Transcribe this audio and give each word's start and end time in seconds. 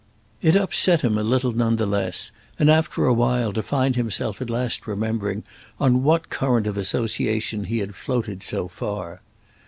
It 0.41 0.55
upset 0.55 1.01
him 1.01 1.15
a 1.15 1.21
little 1.21 1.51
none 1.51 1.75
the 1.75 1.85
less 1.85 2.31
and 2.57 2.71
after 2.71 3.05
a 3.05 3.13
while 3.13 3.53
to 3.53 3.61
find 3.61 3.95
himself 3.95 4.41
at 4.41 4.49
last 4.49 4.87
remembering 4.87 5.43
on 5.79 6.01
what 6.01 6.29
current 6.31 6.65
of 6.65 6.75
association 6.75 7.65
he 7.65 7.77
had 7.77 7.89
been 7.89 7.93
floated 8.01 8.41
so 8.41 8.67
far. 8.67 9.21